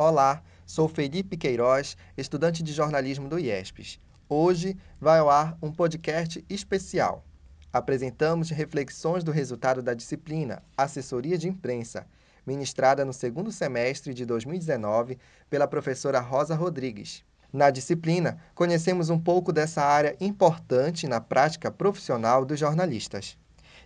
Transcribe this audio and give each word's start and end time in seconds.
Olá, 0.00 0.44
sou 0.64 0.88
Felipe 0.88 1.36
Queiroz, 1.36 1.96
estudante 2.16 2.62
de 2.62 2.72
jornalismo 2.72 3.28
do 3.28 3.36
IESPES. 3.36 3.98
Hoje 4.28 4.76
vai 5.00 5.18
ao 5.18 5.28
ar 5.28 5.58
um 5.60 5.72
podcast 5.72 6.44
especial. 6.48 7.24
Apresentamos 7.72 8.48
reflexões 8.50 9.24
do 9.24 9.32
resultado 9.32 9.82
da 9.82 9.94
disciplina 9.94 10.62
Assessoria 10.76 11.36
de 11.36 11.48
Imprensa, 11.48 12.06
ministrada 12.46 13.04
no 13.04 13.12
segundo 13.12 13.50
semestre 13.50 14.14
de 14.14 14.24
2019 14.24 15.18
pela 15.50 15.66
professora 15.66 16.20
Rosa 16.20 16.54
Rodrigues. 16.54 17.24
Na 17.52 17.68
disciplina, 17.68 18.38
conhecemos 18.54 19.10
um 19.10 19.18
pouco 19.18 19.52
dessa 19.52 19.82
área 19.82 20.16
importante 20.20 21.08
na 21.08 21.20
prática 21.20 21.72
profissional 21.72 22.44
dos 22.44 22.60
jornalistas. 22.60 23.36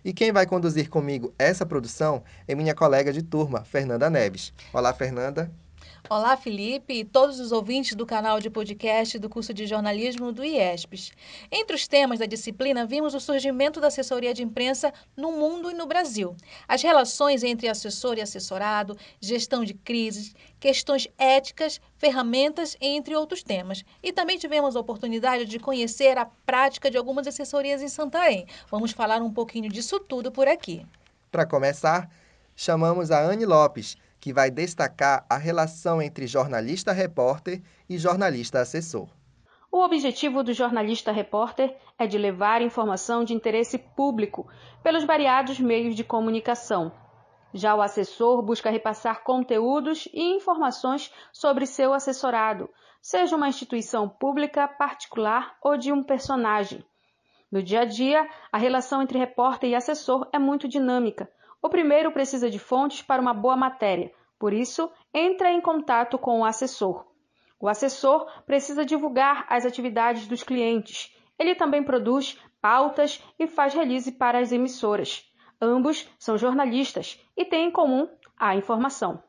E 0.05 0.13
quem 0.13 0.31
vai 0.31 0.45
conduzir 0.45 0.91
comigo 0.91 1.33
essa 1.39 1.65
produção 1.65 2.23
é 2.47 2.53
minha 2.53 2.75
colega 2.75 3.11
de 3.11 3.23
turma, 3.23 3.63
Fernanda 3.63 4.11
Neves. 4.11 4.53
Olá, 4.71 4.93
Fernanda. 4.93 5.51
Olá, 6.09 6.35
Felipe 6.35 6.93
e 6.93 7.05
todos 7.05 7.39
os 7.39 7.51
ouvintes 7.51 7.95
do 7.95 8.05
canal 8.05 8.39
de 8.39 8.49
podcast 8.49 9.17
do 9.17 9.29
curso 9.29 9.53
de 9.53 9.65
jornalismo 9.65 10.31
do 10.31 10.43
IESPES. 10.43 11.11
Entre 11.51 11.75
os 11.75 11.87
temas 11.87 12.19
da 12.19 12.25
disciplina, 12.25 12.85
vimos 12.85 13.13
o 13.13 13.19
surgimento 13.19 13.79
da 13.79 13.87
assessoria 13.87 14.33
de 14.33 14.43
imprensa 14.43 14.93
no 15.15 15.31
mundo 15.31 15.71
e 15.71 15.73
no 15.73 15.85
Brasil, 15.85 16.35
as 16.67 16.81
relações 16.81 17.43
entre 17.43 17.67
assessor 17.67 18.17
e 18.17 18.21
assessorado, 18.21 18.97
gestão 19.19 19.63
de 19.63 19.73
crises, 19.73 20.35
questões 20.59 21.07
éticas, 21.17 21.79
ferramentas, 21.97 22.77
entre 22.81 23.15
outros 23.15 23.41
temas. 23.41 23.83
E 24.03 24.11
também 24.11 24.37
tivemos 24.37 24.75
a 24.75 24.79
oportunidade 24.79 25.45
de 25.45 25.57
conhecer 25.57 26.17
a 26.17 26.25
prática 26.25 26.91
de 26.91 26.97
algumas 26.97 27.27
assessorias 27.27 27.81
em 27.81 27.87
Santarém. 27.87 28.45
Vamos 28.69 28.91
falar 28.91 29.21
um 29.21 29.31
pouquinho 29.31 29.69
disso 29.69 29.99
tudo 29.99 30.31
por 30.31 30.47
aqui. 30.47 30.85
Para 31.31 31.45
começar, 31.45 32.09
chamamos 32.55 33.09
a 33.09 33.19
Anne 33.19 33.45
Lopes 33.45 33.97
que 34.23 34.31
vai 34.31 34.49
destacar 34.49 35.25
a 35.29 35.35
relação 35.35 36.01
entre 36.01 36.25
jornalista-repórter 36.27 37.61
e 37.89 37.97
jornalista-assessor. 37.97 39.09
O 39.69 39.83
objetivo 39.83 40.41
do 40.41 40.53
jornalista-repórter 40.53 41.75
é 41.99 42.07
de 42.07 42.17
levar 42.17 42.61
informação 42.61 43.25
de 43.25 43.33
interesse 43.33 43.77
público 43.77 44.47
pelos 44.81 45.03
variados 45.03 45.59
meios 45.59 45.93
de 45.93 46.05
comunicação. 46.05 46.89
Já 47.53 47.75
o 47.75 47.81
assessor 47.81 48.41
busca 48.41 48.69
repassar 48.69 49.25
conteúdos 49.25 50.07
e 50.13 50.21
informações 50.37 51.13
sobre 51.33 51.65
seu 51.65 51.93
assessorado, 51.93 52.69
seja 53.01 53.35
uma 53.35 53.49
instituição 53.49 54.07
pública, 54.07 54.69
particular 54.69 55.57
ou 55.61 55.75
de 55.75 55.91
um 55.91 56.01
personagem. 56.01 56.81
No 57.51 57.61
dia 57.61 57.81
a 57.81 57.85
dia, 57.85 58.25
a 58.53 58.57
relação 58.57 59.01
entre 59.01 59.19
repórter 59.19 59.69
e 59.69 59.75
assessor 59.75 60.29
é 60.31 60.39
muito 60.39 60.65
dinâmica 60.65 61.29
o 61.63 61.69
primeiro 61.69 62.11
precisa 62.11 62.49
de 62.49 62.59
fontes 62.59 63.01
para 63.01 63.21
uma 63.21 63.33
boa 63.33 63.55
matéria, 63.55 64.11
por 64.43 64.51
isso, 64.51 64.91
entra 65.13 65.49
em 65.49 65.61
contato 65.61 66.17
com 66.17 66.41
o 66.41 66.43
assessor. 66.45 67.05
O 67.57 67.69
assessor 67.69 68.27
precisa 68.45 68.83
divulgar 68.83 69.45
as 69.47 69.65
atividades 69.65 70.27
dos 70.27 70.43
clientes. 70.43 71.15
Ele 71.39 71.55
também 71.55 71.81
produz 71.81 72.37
pautas 72.61 73.23
e 73.39 73.47
faz 73.47 73.73
release 73.73 74.11
para 74.11 74.39
as 74.39 74.51
emissoras. 74.51 75.23
Ambos 75.61 76.09
são 76.19 76.37
jornalistas 76.37 77.17
e 77.37 77.45
têm 77.45 77.69
em 77.69 77.71
comum 77.71 78.09
a 78.37 78.53
informação. 78.53 79.23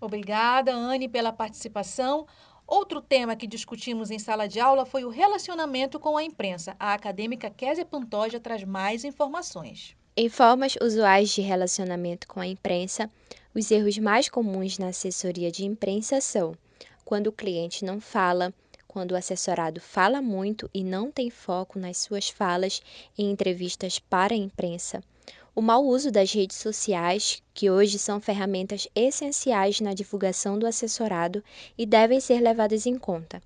Obrigada, 0.00 0.72
Anne, 0.72 1.08
pela 1.08 1.32
participação. 1.32 2.24
Outro 2.64 3.02
tema 3.02 3.34
que 3.34 3.48
discutimos 3.48 4.12
em 4.12 4.18
sala 4.20 4.46
de 4.46 4.60
aula 4.60 4.86
foi 4.86 5.04
o 5.04 5.10
relacionamento 5.10 5.98
com 5.98 6.16
a 6.16 6.22
imprensa. 6.22 6.76
A 6.78 6.94
acadêmica 6.94 7.50
Késia 7.50 7.84
Pantoja 7.84 8.38
traz 8.38 8.62
mais 8.62 9.04
informações. 9.04 9.96
Em 10.14 10.28
formas 10.28 10.76
usuais 10.78 11.30
de 11.30 11.40
relacionamento 11.40 12.28
com 12.28 12.38
a 12.38 12.46
imprensa, 12.46 13.10
os 13.54 13.70
erros 13.70 13.96
mais 13.96 14.28
comuns 14.28 14.76
na 14.76 14.88
assessoria 14.88 15.50
de 15.50 15.64
imprensa 15.64 16.20
são 16.20 16.54
quando 17.02 17.28
o 17.28 17.32
cliente 17.32 17.82
não 17.82 17.98
fala, 17.98 18.52
quando 18.86 19.12
o 19.12 19.16
assessorado 19.16 19.80
fala 19.80 20.20
muito 20.20 20.68
e 20.74 20.84
não 20.84 21.10
tem 21.10 21.30
foco 21.30 21.78
nas 21.78 21.96
suas 21.96 22.28
falas 22.28 22.82
em 23.16 23.30
entrevistas 23.30 23.98
para 23.98 24.34
a 24.34 24.36
imprensa, 24.36 25.02
o 25.54 25.62
mau 25.62 25.82
uso 25.82 26.10
das 26.10 26.30
redes 26.30 26.58
sociais, 26.58 27.42
que 27.54 27.70
hoje 27.70 27.98
são 27.98 28.20
ferramentas 28.20 28.86
essenciais 28.94 29.80
na 29.80 29.94
divulgação 29.94 30.58
do 30.58 30.66
assessorado 30.66 31.42
e 31.76 31.86
devem 31.86 32.20
ser 32.20 32.38
levadas 32.40 32.84
em 32.84 32.98
conta. 32.98 33.42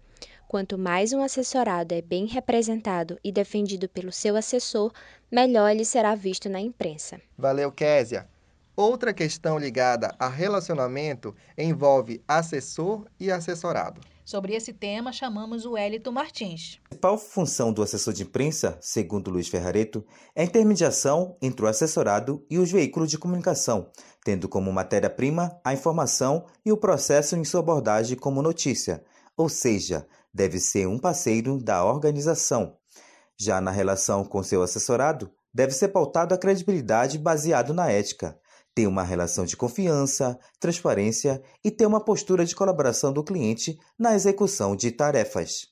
Quanto 0.48 0.78
mais 0.78 1.12
um 1.12 1.20
assessorado 1.20 1.92
é 1.92 2.00
bem 2.00 2.26
representado 2.26 3.18
e 3.22 3.32
defendido 3.32 3.88
pelo 3.88 4.12
seu 4.12 4.36
assessor, 4.36 4.92
melhor 5.30 5.70
ele 5.70 5.84
será 5.84 6.14
visto 6.14 6.48
na 6.48 6.60
imprensa. 6.60 7.20
Valeu, 7.36 7.72
Késia. 7.72 8.28
Outra 8.76 9.12
questão 9.12 9.58
ligada 9.58 10.14
a 10.18 10.28
relacionamento 10.28 11.34
envolve 11.58 12.22
assessor 12.28 13.06
e 13.18 13.30
assessorado. 13.30 14.00
Sobre 14.24 14.54
esse 14.54 14.72
tema, 14.72 15.12
chamamos 15.12 15.64
o 15.64 15.76
Elito 15.78 16.12
Martins. 16.12 16.78
A 16.84 16.88
principal 16.90 17.16
função 17.18 17.72
do 17.72 17.82
assessor 17.82 18.12
de 18.12 18.22
imprensa, 18.22 18.76
segundo 18.80 19.30
Luiz 19.30 19.48
Ferrareto, 19.48 20.04
é 20.34 20.42
a 20.42 20.44
intermediação 20.44 21.36
entre 21.40 21.64
o 21.64 21.68
assessorado 21.68 22.44
e 22.50 22.58
os 22.58 22.70
veículos 22.70 23.10
de 23.10 23.18
comunicação, 23.18 23.90
tendo 24.24 24.48
como 24.48 24.72
matéria-prima 24.72 25.58
a 25.64 25.72
informação 25.72 26.44
e 26.64 26.70
o 26.70 26.76
processo 26.76 27.34
em 27.34 27.44
sua 27.44 27.60
abordagem 27.60 28.16
como 28.16 28.42
notícia, 28.42 29.02
ou 29.36 29.48
seja, 29.48 30.06
deve 30.36 30.60
ser 30.60 30.86
um 30.86 30.98
parceiro 30.98 31.58
da 31.58 31.82
organização. 31.82 32.76
Já 33.38 33.58
na 33.58 33.70
relação 33.70 34.22
com 34.22 34.42
seu 34.42 34.62
assessorado, 34.62 35.32
deve 35.52 35.72
ser 35.72 35.88
pautado 35.88 36.34
a 36.34 36.38
credibilidade 36.38 37.18
baseado 37.18 37.72
na 37.72 37.90
ética, 37.90 38.38
ter 38.74 38.86
uma 38.86 39.02
relação 39.02 39.46
de 39.46 39.56
confiança, 39.56 40.38
transparência 40.60 41.42
e 41.64 41.70
ter 41.70 41.86
uma 41.86 42.04
postura 42.04 42.44
de 42.44 42.54
colaboração 42.54 43.14
do 43.14 43.24
cliente 43.24 43.78
na 43.98 44.14
execução 44.14 44.76
de 44.76 44.90
tarefas. 44.90 45.68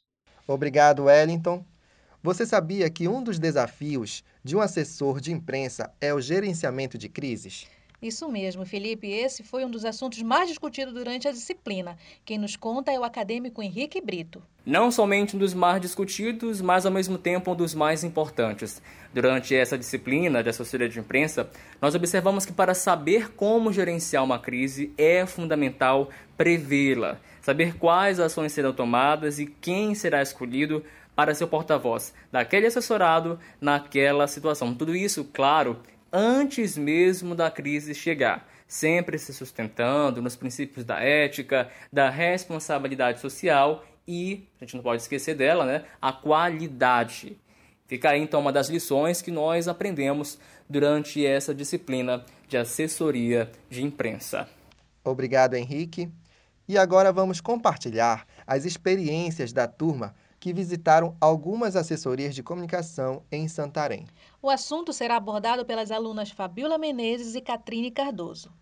Obrigado, 0.48 1.04
Wellington. 1.04 1.62
Você 2.22 2.46
sabia 2.46 2.88
que 2.88 3.06
um 3.06 3.22
dos 3.22 3.38
desafios 3.38 4.24
de 4.42 4.56
um 4.56 4.60
assessor 4.62 5.20
de 5.20 5.30
imprensa 5.30 5.92
é 6.00 6.14
o 6.14 6.22
gerenciamento 6.22 6.96
de 6.96 7.10
crises? 7.10 7.66
Isso 8.02 8.28
mesmo, 8.28 8.66
Felipe. 8.66 9.08
Esse 9.08 9.42
foi 9.42 9.64
um 9.64 9.70
dos 9.70 9.84
assuntos 9.84 10.20
mais 10.20 10.48
discutidos 10.48 10.92
durante 10.92 11.26
a 11.26 11.32
disciplina. 11.32 11.96
Quem 12.24 12.36
nos 12.36 12.54
conta 12.54 12.92
é 12.92 12.98
o 12.98 13.04
acadêmico 13.04 13.62
Henrique 13.62 14.00
Brito. 14.00 14.42
Não 14.66 14.90
somente 14.90 15.36
um 15.36 15.38
dos 15.38 15.54
mais 15.54 15.80
discutidos, 15.80 16.60
mas 16.60 16.84
ao 16.84 16.92
mesmo 16.92 17.16
tempo 17.16 17.52
um 17.52 17.56
dos 17.56 17.74
mais 17.74 18.04
importantes. 18.04 18.82
Durante 19.12 19.54
essa 19.54 19.78
disciplina 19.78 20.42
de 20.42 20.50
assessoria 20.50 20.88
de 20.88 20.98
imprensa, 20.98 21.48
nós 21.80 21.94
observamos 21.94 22.44
que 22.44 22.52
para 22.52 22.74
saber 22.74 23.32
como 23.32 23.72
gerenciar 23.72 24.24
uma 24.24 24.38
crise 24.38 24.92
é 24.98 25.24
fundamental 25.24 26.10
prevê-la, 26.36 27.18
saber 27.40 27.76
quais 27.78 28.18
ações 28.18 28.52
serão 28.52 28.72
tomadas 28.72 29.38
e 29.38 29.46
quem 29.46 29.94
será 29.94 30.20
escolhido 30.20 30.82
para 31.14 31.34
ser 31.34 31.46
porta-voz 31.46 32.12
daquele 32.32 32.66
assessorado 32.66 33.38
naquela 33.60 34.26
situação. 34.26 34.74
Tudo 34.74 34.96
isso, 34.96 35.24
claro, 35.32 35.78
antes 36.16 36.78
mesmo 36.78 37.34
da 37.34 37.50
crise 37.50 37.92
chegar, 37.92 38.48
sempre 38.68 39.18
se 39.18 39.34
sustentando 39.34 40.22
nos 40.22 40.36
princípios 40.36 40.84
da 40.84 41.00
ética, 41.00 41.68
da 41.92 42.08
responsabilidade 42.08 43.18
social 43.18 43.84
e, 44.06 44.46
a 44.60 44.64
gente 44.64 44.76
não 44.76 44.82
pode 44.82 45.02
esquecer 45.02 45.34
dela, 45.34 45.66
né, 45.66 45.84
a 46.00 46.12
qualidade. 46.12 47.36
Fica 47.88 48.10
aí 48.10 48.20
então 48.20 48.40
uma 48.40 48.52
das 48.52 48.68
lições 48.68 49.20
que 49.20 49.32
nós 49.32 49.66
aprendemos 49.66 50.38
durante 50.70 51.26
essa 51.26 51.52
disciplina 51.52 52.24
de 52.46 52.56
assessoria 52.56 53.50
de 53.68 53.82
imprensa. 53.82 54.48
Obrigado, 55.02 55.54
Henrique. 55.54 56.08
E 56.68 56.78
agora 56.78 57.12
vamos 57.12 57.40
compartilhar 57.40 58.24
as 58.46 58.64
experiências 58.64 59.52
da 59.52 59.66
turma 59.66 60.14
que 60.44 60.52
visitaram 60.52 61.16
algumas 61.22 61.74
assessorias 61.74 62.34
de 62.34 62.42
comunicação 62.42 63.22
em 63.32 63.48
Santarém. 63.48 64.06
O 64.42 64.50
assunto 64.50 64.92
será 64.92 65.16
abordado 65.16 65.64
pelas 65.64 65.90
alunas 65.90 66.30
Fabiola 66.30 66.76
Menezes 66.76 67.34
e 67.34 67.40
Catrine 67.40 67.90
Cardoso. 67.90 68.52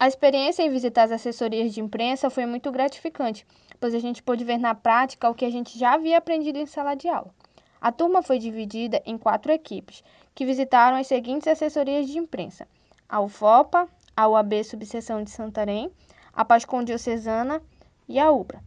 A 0.00 0.08
experiência 0.08 0.62
em 0.62 0.70
visitar 0.70 1.02
as 1.02 1.12
assessorias 1.12 1.74
de 1.74 1.80
imprensa 1.82 2.30
foi 2.30 2.46
muito 2.46 2.72
gratificante, 2.72 3.46
pois 3.78 3.94
a 3.94 3.98
gente 3.98 4.22
pôde 4.22 4.44
ver 4.44 4.56
na 4.56 4.74
prática 4.74 5.28
o 5.28 5.34
que 5.34 5.44
a 5.44 5.50
gente 5.50 5.78
já 5.78 5.92
havia 5.92 6.16
aprendido 6.16 6.58
em 6.58 6.64
sala 6.64 6.94
de 6.94 7.06
aula. 7.06 7.34
A 7.82 7.92
turma 7.92 8.22
foi 8.22 8.38
dividida 8.38 9.02
em 9.04 9.18
quatro 9.18 9.52
equipes, 9.52 10.02
que 10.34 10.46
visitaram 10.46 10.96
as 10.96 11.06
seguintes 11.06 11.48
assessorias 11.48 12.06
de 12.06 12.16
imprensa: 12.16 12.66
a 13.06 13.20
UFOPA, 13.20 13.86
a 14.16 14.26
UAB 14.26 14.64
Subseção 14.64 15.22
de 15.22 15.30
Santarém, 15.30 15.90
a 16.32 16.46
Pascom 16.46 16.82
Diocesana 16.82 17.60
e 18.08 18.18
a 18.18 18.30
UBRA. 18.30 18.64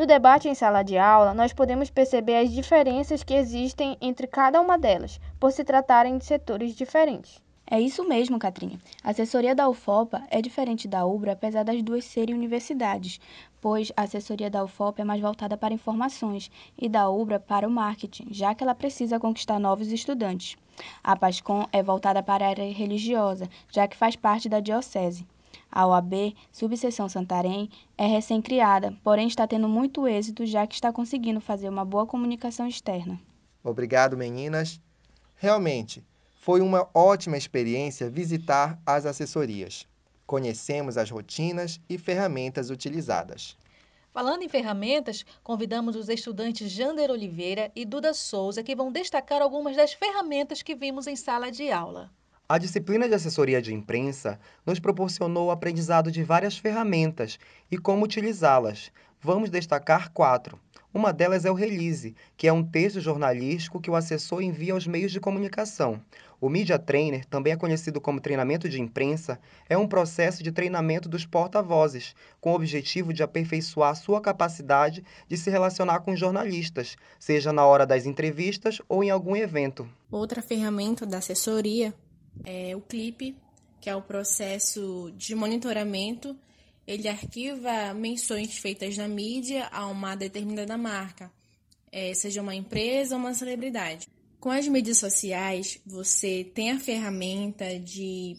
No 0.00 0.06
debate 0.06 0.48
em 0.48 0.54
sala 0.54 0.82
de 0.82 0.96
aula, 0.96 1.34
nós 1.34 1.52
podemos 1.52 1.90
perceber 1.90 2.36
as 2.36 2.50
diferenças 2.50 3.22
que 3.22 3.34
existem 3.34 3.98
entre 4.00 4.26
cada 4.26 4.58
uma 4.58 4.78
delas, 4.78 5.20
por 5.38 5.52
se 5.52 5.62
tratarem 5.62 6.16
de 6.16 6.24
setores 6.24 6.74
diferentes. 6.74 7.38
É 7.70 7.78
isso 7.78 8.08
mesmo, 8.08 8.38
Catrinha. 8.38 8.80
A 9.04 9.10
assessoria 9.10 9.54
da 9.54 9.68
UFOPA 9.68 10.22
é 10.30 10.40
diferente 10.40 10.88
da 10.88 11.04
UBRA, 11.04 11.32
apesar 11.32 11.64
das 11.64 11.82
duas 11.82 12.06
serem 12.06 12.34
universidades, 12.34 13.20
pois 13.60 13.92
a 13.94 14.04
assessoria 14.04 14.48
da 14.48 14.64
UFOPA 14.64 15.02
é 15.02 15.04
mais 15.04 15.20
voltada 15.20 15.54
para 15.54 15.74
informações 15.74 16.50
e 16.78 16.88
da 16.88 17.10
UBRA 17.10 17.38
para 17.38 17.68
o 17.68 17.70
marketing, 17.70 18.28
já 18.30 18.54
que 18.54 18.64
ela 18.64 18.74
precisa 18.74 19.20
conquistar 19.20 19.58
novos 19.58 19.92
estudantes. 19.92 20.56
A 21.04 21.14
PASCOM 21.14 21.66
é 21.70 21.82
voltada 21.82 22.22
para 22.22 22.46
a 22.46 22.48
área 22.48 22.72
religiosa, 22.72 23.50
já 23.70 23.86
que 23.86 23.98
faz 23.98 24.16
parte 24.16 24.48
da 24.48 24.60
diocese. 24.60 25.26
A 25.72 25.86
OAB, 25.86 26.34
Subseção 26.50 27.08
Santarém, 27.08 27.70
é 27.96 28.06
recém-criada, 28.06 28.96
porém 29.04 29.28
está 29.28 29.46
tendo 29.46 29.68
muito 29.68 30.08
êxito 30.08 30.44
já 30.44 30.66
que 30.66 30.74
está 30.74 30.92
conseguindo 30.92 31.40
fazer 31.40 31.68
uma 31.68 31.84
boa 31.84 32.06
comunicação 32.06 32.66
externa. 32.66 33.20
Obrigado, 33.62 34.16
meninas. 34.16 34.80
Realmente, 35.36 36.04
foi 36.40 36.60
uma 36.60 36.88
ótima 36.92 37.36
experiência 37.36 38.10
visitar 38.10 38.80
as 38.84 39.06
assessorias. 39.06 39.86
Conhecemos 40.26 40.96
as 40.96 41.10
rotinas 41.10 41.80
e 41.88 41.98
ferramentas 41.98 42.70
utilizadas. 42.70 43.56
Falando 44.12 44.42
em 44.42 44.48
ferramentas, 44.48 45.24
convidamos 45.42 45.94
os 45.94 46.08
estudantes 46.08 46.70
Jander 46.70 47.10
Oliveira 47.10 47.70
e 47.76 47.84
Duda 47.84 48.12
Souza, 48.12 48.62
que 48.62 48.74
vão 48.74 48.90
destacar 48.90 49.40
algumas 49.40 49.76
das 49.76 49.92
ferramentas 49.92 50.62
que 50.62 50.74
vimos 50.74 51.06
em 51.06 51.14
sala 51.14 51.50
de 51.50 51.70
aula. 51.70 52.10
A 52.50 52.58
disciplina 52.58 53.08
de 53.08 53.14
assessoria 53.14 53.62
de 53.62 53.72
imprensa 53.72 54.36
nos 54.66 54.80
proporcionou 54.80 55.46
o 55.46 55.50
aprendizado 55.52 56.10
de 56.10 56.24
várias 56.24 56.58
ferramentas 56.58 57.38
e 57.70 57.78
como 57.78 58.04
utilizá-las. 58.04 58.90
Vamos 59.22 59.50
destacar 59.50 60.10
quatro. 60.10 60.58
Uma 60.92 61.12
delas 61.12 61.44
é 61.44 61.50
o 61.52 61.54
release, 61.54 62.12
que 62.36 62.48
é 62.48 62.52
um 62.52 62.64
texto 62.64 63.00
jornalístico 63.00 63.80
que 63.80 63.88
o 63.88 63.94
assessor 63.94 64.42
envia 64.42 64.72
aos 64.72 64.84
meios 64.84 65.12
de 65.12 65.20
comunicação. 65.20 66.02
O 66.40 66.48
Media 66.48 66.76
Trainer, 66.76 67.24
também 67.24 67.52
é 67.52 67.56
conhecido 67.56 68.00
como 68.00 68.20
treinamento 68.20 68.68
de 68.68 68.80
imprensa, 68.80 69.38
é 69.68 69.78
um 69.78 69.86
processo 69.86 70.42
de 70.42 70.50
treinamento 70.50 71.08
dos 71.08 71.24
porta-vozes, 71.24 72.16
com 72.40 72.50
o 72.50 72.56
objetivo 72.56 73.12
de 73.12 73.22
aperfeiçoar 73.22 73.94
sua 73.94 74.20
capacidade 74.20 75.04
de 75.28 75.36
se 75.36 75.50
relacionar 75.50 76.00
com 76.00 76.16
jornalistas, 76.16 76.96
seja 77.16 77.52
na 77.52 77.64
hora 77.64 77.86
das 77.86 78.06
entrevistas 78.06 78.82
ou 78.88 79.04
em 79.04 79.10
algum 79.10 79.36
evento. 79.36 79.88
Outra 80.10 80.42
ferramenta 80.42 81.06
da 81.06 81.18
assessoria 81.18 81.94
é 82.44 82.74
o 82.74 82.80
clipe, 82.80 83.36
que 83.80 83.88
é 83.88 83.96
o 83.96 84.02
processo 84.02 85.12
de 85.16 85.34
monitoramento 85.34 86.36
ele 86.90 87.06
arquiva 87.06 87.94
menções 87.94 88.58
feitas 88.58 88.96
na 88.96 89.06
mídia 89.06 89.68
a 89.70 89.86
uma 89.86 90.16
determinada 90.16 90.76
marca, 90.76 91.30
é, 91.92 92.12
seja 92.14 92.42
uma 92.42 92.54
empresa 92.54 93.14
ou 93.14 93.20
uma 93.20 93.32
celebridade. 93.32 94.08
Com 94.40 94.50
as 94.50 94.66
mídias 94.66 94.98
sociais, 94.98 95.80
você 95.86 96.42
tem 96.52 96.72
a 96.72 96.80
ferramenta 96.80 97.78
de, 97.78 98.36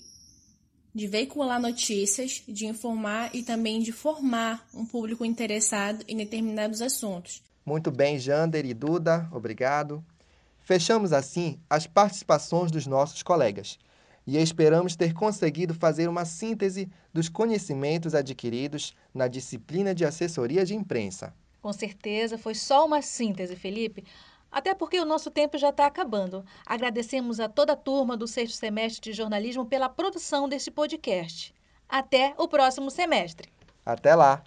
de 0.93 1.07
veicular 1.07 1.61
notícias, 1.61 2.43
de 2.45 2.65
informar 2.65 3.33
e 3.33 3.41
também 3.41 3.79
de 3.79 3.93
formar 3.93 4.67
um 4.73 4.85
público 4.85 5.23
interessado 5.23 6.03
em 6.05 6.17
determinados 6.17 6.81
assuntos. 6.81 7.41
Muito 7.65 7.89
bem, 7.89 8.19
Jander 8.19 8.65
e 8.65 8.73
Duda, 8.73 9.29
obrigado. 9.31 10.03
Fechamos 10.63 11.11
assim 11.11 11.59
as 11.69 11.87
participações 11.87 12.71
dos 12.71 12.87
nossos 12.87 13.23
colegas 13.23 13.77
e 14.25 14.37
esperamos 14.37 14.95
ter 14.95 15.13
conseguido 15.13 15.73
fazer 15.73 16.07
uma 16.07 16.25
síntese 16.25 16.89
dos 17.13 17.27
conhecimentos 17.27 18.13
adquiridos 18.13 18.93
na 19.13 19.27
disciplina 19.27 19.93
de 19.93 20.05
assessoria 20.05 20.63
de 20.63 20.75
imprensa. 20.75 21.33
Com 21.61 21.73
certeza 21.73 22.37
foi 22.37 22.55
só 22.55 22.85
uma 22.85 23.01
síntese, 23.01 23.55
Felipe. 23.55 24.03
Até 24.51 24.73
porque 24.73 24.99
o 24.99 25.05
nosso 25.05 25.31
tempo 25.31 25.57
já 25.57 25.69
está 25.69 25.85
acabando. 25.85 26.45
Agradecemos 26.65 27.39
a 27.39 27.47
toda 27.47 27.73
a 27.73 27.77
turma 27.77 28.17
do 28.17 28.27
sexto 28.27 28.55
semestre 28.55 29.11
de 29.11 29.17
jornalismo 29.17 29.65
pela 29.65 29.87
produção 29.87 30.49
deste 30.49 30.69
podcast. 30.69 31.53
Até 31.87 32.33
o 32.37 32.47
próximo 32.47 32.91
semestre. 32.91 33.49
Até 33.85 34.13
lá! 34.13 34.43